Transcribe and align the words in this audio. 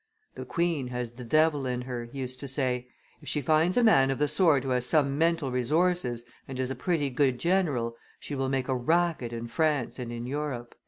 "The 0.33 0.45
queen 0.45 0.87
has 0.87 1.11
the 1.11 1.23
devil 1.23 1.67
in 1.67 1.81
her," 1.83 2.05
he 2.05 2.17
used 2.17 2.39
to 2.39 2.47
say; 2.47 2.87
"if 3.21 3.29
she 3.29 3.39
finds 3.39 3.77
a 3.77 3.83
man 3.83 4.09
of 4.09 4.17
the 4.17 4.27
sword 4.27 4.63
who 4.63 4.71
has 4.71 4.83
some 4.87 5.15
mental 5.15 5.51
resources 5.51 6.25
and 6.47 6.59
is 6.59 6.71
a 6.71 6.75
pretty 6.75 7.11
good 7.11 7.37
general, 7.37 7.95
she 8.19 8.33
will 8.33 8.49
make 8.49 8.67
a 8.67 8.75
racket 8.75 9.31
in 9.31 9.45
France 9.45 9.99
and 9.99 10.11
in 10.11 10.25
Europe." 10.25 10.73